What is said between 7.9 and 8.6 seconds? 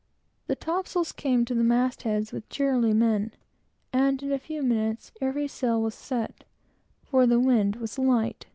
light.